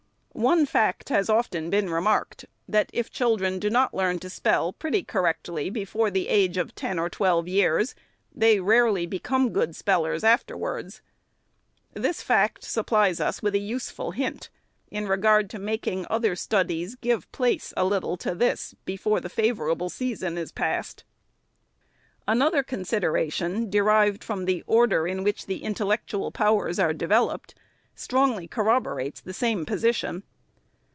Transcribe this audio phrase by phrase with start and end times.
[0.33, 5.03] One fact has been often remarked, that if children do not learn to spell pretty
[5.03, 7.93] correctly before the age of ten or twelve years,
[8.33, 11.01] they rarely become good spellers after wards.
[11.93, 14.49] This fact supplies us with a useful hint,
[14.89, 19.89] in regard to making other studies give place, a little, to this, before the favorable
[19.89, 21.03] season is passed.
[22.27, 27.53] Another consideration, derived from the order in which the intellectual powers are developed,
[27.93, 30.23] strongly corroborates the same position.